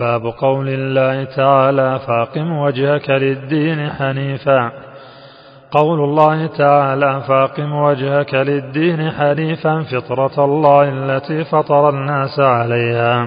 [0.00, 4.72] باب قول الله تعالى فاقم وجهك للدين حنيفا.
[5.70, 13.26] قول الله تعالى فاقم وجهك للدين حنيفا فطرة الله التي فطر الناس عليها.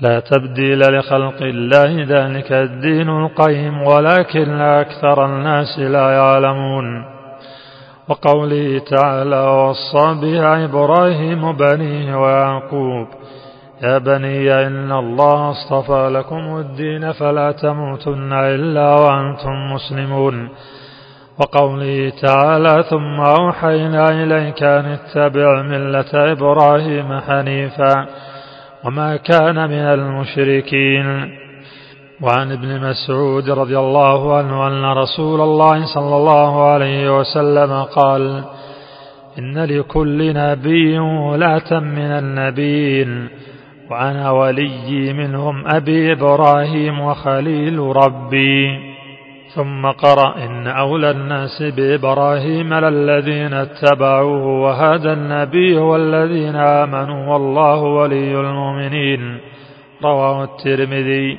[0.00, 7.04] لا تبديل لخلق الله ذلك الدين القيم ولكن أكثر الناس لا يعلمون.
[8.08, 13.06] وقوله تعالى وصى بها إبراهيم بنيه ويعقوب.
[13.82, 20.48] يا بني إن الله اصطفى لكم الدين فلا تموتن إلا وأنتم مسلمون
[21.38, 28.06] وقوله تعالى ثم أوحينا إليك أن اتبع ملة إبراهيم حنيفا
[28.84, 31.06] وما كان من المشركين
[32.22, 38.44] وعن ابن مسعود رضي الله عنه أن رسول الله صلى الله عليه وسلم قال
[39.38, 43.28] إن لكل نبي ولاة من النبيين
[43.94, 48.78] وأنا ولي منهم أبي إبراهيم وخليل ربي.
[49.54, 59.38] ثم قرأ إن أولى الناس بإبراهيم للذين اتبعوه وهذا النبي والذين آمنوا والله ولي المؤمنين.
[60.04, 61.38] رواه الترمذي.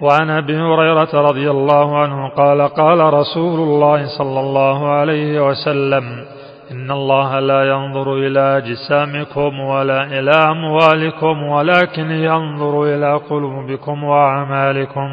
[0.00, 6.04] وعن أبي هريرة رضي الله عنه قال قال رسول الله صلى الله عليه وسلم
[6.72, 15.08] إن الله لا ينظر إلى اجسامكم ولا إلى أموالكم ولكن ينظر إلى قلوبكم وأعمالكم.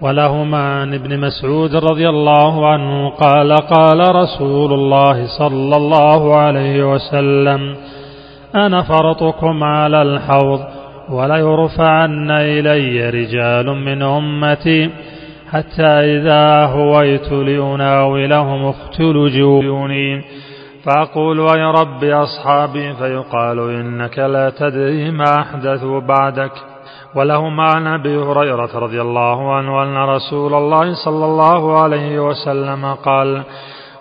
[0.00, 7.76] ولهما عن ابن مسعود رضي الله عنه قال قال رسول الله صلى الله عليه وسلم
[8.54, 10.60] أنا فرطكم على الحوض
[11.10, 14.90] وليرفعن إلي رجال من أمتي
[15.52, 20.22] حتى إذا هويت لأناولهم اختلجوني
[20.86, 26.52] فأقول اي رب أصحابي فيقال إنك لا تدري ما احدثوا بعدك.
[27.14, 33.42] ولهما عن أبي هريرة رضي الله عنه أن رسول الله صلى الله عليه وسلم قال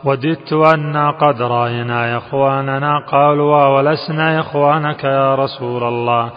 [0.03, 6.29] وددت أنا قد رأينا إخواننا قالوا ولسنا إخوانك يا رسول الله؟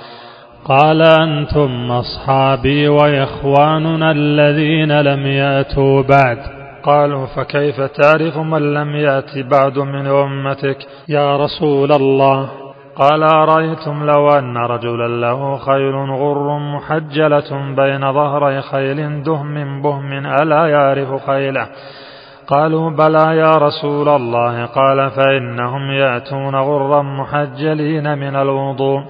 [0.64, 6.57] قال أنتم أصحابي وإخواننا الذين لم يأتوا بعد.
[6.82, 10.78] قالوا فكيف تعرف من لم يأت بعد من أمتك
[11.08, 12.48] يا رسول الله؟
[12.96, 20.66] قال أرأيتم لو أن رجلا له خيل غر محجلة بين ظهري خيل دهم بهم ألا
[20.66, 21.66] يعرف خيله.
[22.46, 24.66] قالوا بلى يا رسول الله.
[24.66, 29.02] قال فإنهم يأتون غرا محجلين من الوضوء.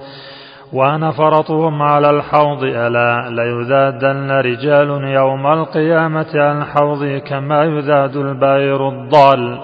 [0.73, 2.63] وأنا فرطهم على الحوض.
[2.63, 9.59] ألا ليذادن رجال يوم القيامة عن حوضي كما يذاد البائر الضال.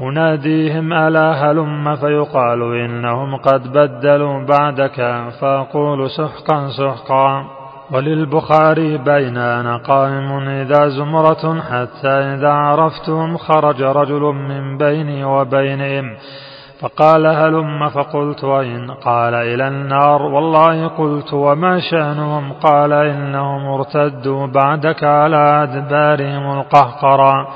[0.00, 5.28] أناديهم ألا هلم فيقال إنهم قد بدلوا بعدك.
[5.40, 7.44] فأقول سحقا سحقا.
[7.92, 16.16] وللبخاري بين أنا قائم إذا زمرة حتى إذا عرفتهم خرج رجل من بيني وبينهم.
[16.80, 25.04] فقال هلم فقلت أين قال إلى النار والله قلت وما شأنهم قال إنهم ارتدوا بعدك
[25.04, 27.48] على أدبارهم القهقرا.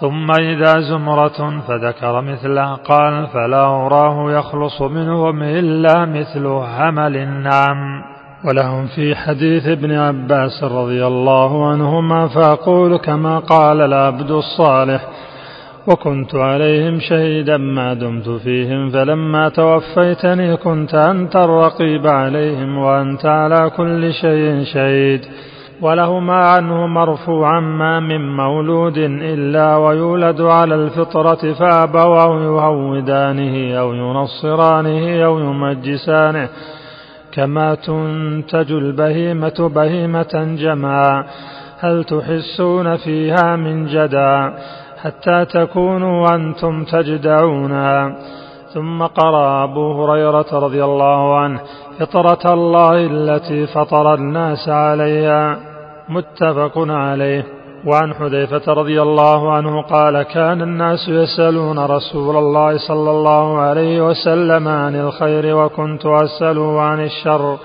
[0.00, 8.02] ثم إذا زمرة فذكر مثله قال فلا أراه يخلص منهم إلا مثل همل النعم.
[8.44, 15.04] ولهم في حديث ابن عباس رضي الله عنهما فأقول كما قال العبد الصالح
[15.86, 24.12] وكنت عليهم شهيدا ما دمت فيهم فلما توفيتني كنت أنت الرقيب عليهم وأنت على كل
[24.12, 25.20] شيء شهيد.
[25.80, 35.38] ولهما عنه مرفوعا ما من مولود إلا ويولد على الفطرة فأبواه يهودانه أو ينصرانه أو
[35.38, 36.48] يمجسانه.
[37.32, 41.24] كما تنتج البهيمة بهيمة جمعا
[41.78, 44.50] هل تحسون فيها من جدع
[45.06, 48.16] حتى تكونوا أنتم تجدعونها
[48.74, 51.60] ثم قرأ أبو هريرة رضي الله عنه
[51.98, 55.58] فطرة الله التي فطر الناس عليها.
[56.08, 57.44] متفق عليه.
[57.86, 64.68] وعن حذيفة رضي الله عنه قال كان الناس يسألون رسول الله صلى الله عليه وسلم
[64.68, 67.56] عن الخير وكنت أسأله عن الشر.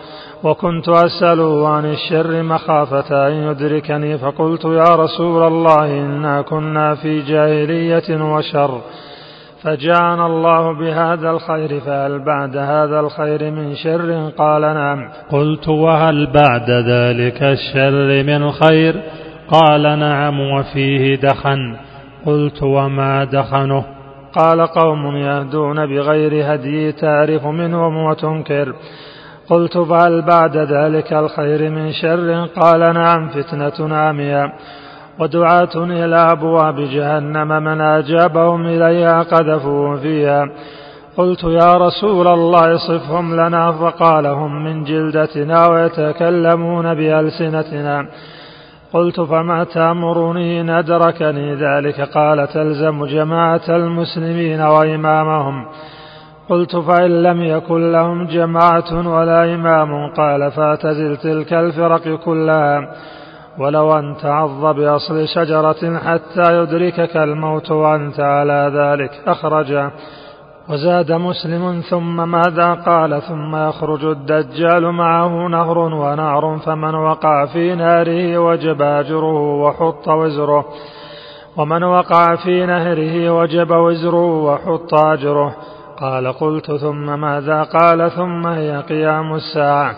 [0.44, 8.24] وكنت أسأله عن الشر مخافة أن يدركني فقلت يا رسول الله إنا كنا في جاهلية
[8.24, 8.82] وشر
[9.64, 15.10] فجاءنا الله بهذا الخير فهل بعد هذا الخير من شر؟ قال نعم.
[15.32, 19.02] قلت وهل بعد ذلك الشر من خير؟
[19.48, 21.76] قال نعم وفيه دخن.
[22.26, 23.86] قلت وما دخنه؟
[24.34, 28.74] قال قوم يهدون بغير هدي تعرف منهم وتنكر.
[29.52, 32.48] قلت فهل بعد ذلك الخير من شر.
[32.62, 34.54] قال نعم فتنة عامية.
[35.20, 40.46] ودعاة إلى أبواب جهنم من أجابهم إليها قذفوا فيها.
[41.18, 43.72] قلت يا رسول الله صفهم لنا.
[43.72, 48.08] فقال هم من جلدتنا ويتكلمون بألسنتنا.
[48.94, 55.66] قلت فما تأمرني إن أدركني ذلك؟ قال تلزم جماعة المسلمين وإمامهم.
[56.52, 62.96] قلت فإن لم يكن لهم جماعة ولا إمام قال فاعتزل تلك الفرق كلها.
[63.60, 69.92] ولو أن تعض بأصل شجرة حتى يدركك الموت وأنت على ذلك أخرجه
[70.70, 78.38] وزاد مسلم ثم ماذا قال؟ ثم يخرج الدجال معه نهر ونار فمن وقع في ناره
[78.38, 80.66] وجب أجره وحط وزره.
[81.58, 85.56] ومن وقع في نهره وجب وزره وحط أجره.
[86.02, 89.96] قال قلت ثم ماذا؟ قال ثم هي قيام الساعة.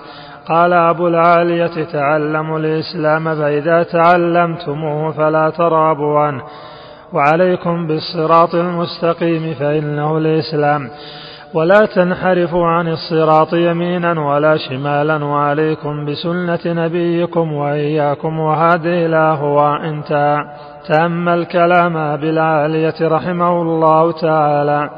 [0.48, 6.42] قال أبو العالية تعلموا الإسلام فإذا تعلمتموه فلا ترابوا عنه.
[7.14, 10.90] وعليكم بالصراط المستقيم فإنه الإسلام.
[11.54, 15.26] ولا تنحرفوا عن الصراط يمينا ولا شمالا.
[15.26, 18.40] وعليكم بسنة نبيكم وإياكم.
[18.40, 20.38] وهذه الأهواء انتهى
[20.88, 24.90] تأمل كلام أبي العالية رحمه الله تعالى.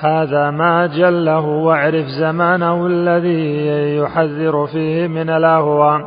[0.00, 3.66] هذا ما جله واعرف زمانه الذي
[3.96, 6.00] يحذر فيه من الأهواء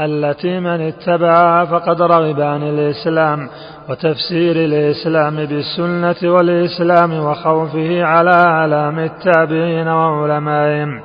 [0.00, 3.48] التي من اتبعها فقد رغب عن الإسلام
[3.88, 11.00] وتفسير الإسلام بالسنة والإسلام وخوفه على أعلام التابعين وعلمائهم.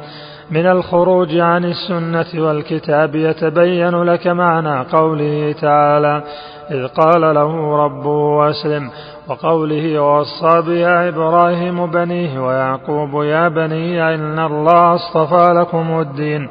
[0.52, 6.24] من الخروج عن السنة والكتاب يتبين لك معنى قوله تعالى
[6.72, 8.90] إذ قال له ربه أسلم.
[9.30, 16.50] وقوله وصى بها إبراهيم بنيه ويعقوب يا بني إن الله اصطفى لكم الدين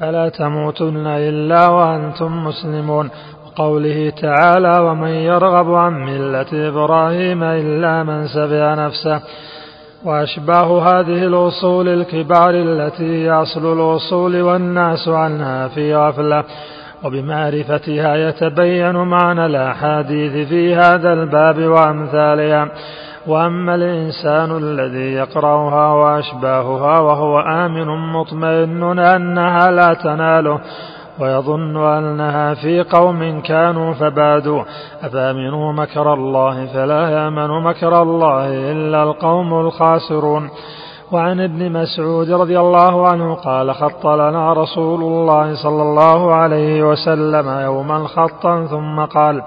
[0.00, 3.10] فلا تموتن إلا وأنتم مسلمون
[3.46, 9.20] وقوله تعالى ومن يرغب عن ملة إبراهيم إلا من سفه نفسه
[10.04, 16.44] وأشباه هذه الأصول الكبار التي هي أصل الأصول والناس عنها في غفلة
[17.04, 22.68] وبمعرفتها يتبين معنى الأحاديث في هذا الباب وأمثالها.
[23.26, 30.60] وأما الإنسان الذي يقرأها وأشباهها وهو آمن مطمئن أنها لا تناله
[31.20, 34.62] ويظن أنها في قوم كانوا فبادوا.
[35.02, 40.50] أفأمنوا مكر الله؟ فلا يأمن مكر الله إلا القوم الخاسرون.
[41.12, 47.48] وعن ابن مسعود رضي الله عنه قال خط لنا رسول الله صلى الله عليه وسلم
[47.48, 49.42] يوما خطا ثم قال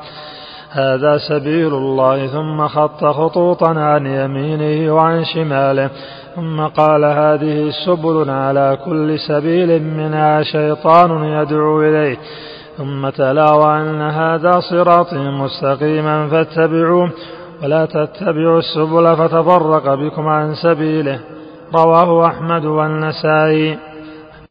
[0.72, 5.90] هذا سبيل الله ثم خط خطوطا عن يمينه وعن شماله
[6.36, 12.18] ثم قال هذه سبل على كل سبيل منها شيطان يدعو إليه
[12.78, 17.12] ثم تلا وأن هذا صراطي مستقيما فاتبعوه
[17.64, 21.20] ولا تتبعوا السبل فتفرق بكم عن سبيله.
[21.76, 23.89] رواه أحمد والنسائي.